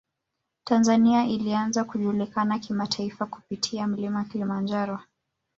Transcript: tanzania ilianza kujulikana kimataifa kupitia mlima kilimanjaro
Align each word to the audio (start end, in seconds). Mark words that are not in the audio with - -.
tanzania 0.63 1.25
ilianza 1.25 1.83
kujulikana 1.83 2.59
kimataifa 2.59 3.25
kupitia 3.25 3.87
mlima 3.87 4.23
kilimanjaro 4.25 4.99